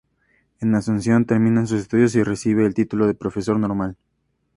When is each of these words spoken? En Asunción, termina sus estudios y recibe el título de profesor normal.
En 0.61 0.73
Asunción, 0.73 1.25
termina 1.25 1.67
sus 1.67 1.81
estudios 1.81 2.15
y 2.15 2.23
recibe 2.23 2.65
el 2.65 2.73
título 2.73 3.05
de 3.05 3.13
profesor 3.13 3.59
normal. 3.59 3.97